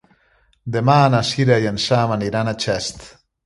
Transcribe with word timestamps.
Demà 0.75 0.95
na 1.17 1.21
Cira 1.33 1.59
i 1.65 1.69
en 1.75 1.79
Sam 1.87 2.17
aniran 2.19 2.53
a 2.53 2.59
Xest. 2.67 3.09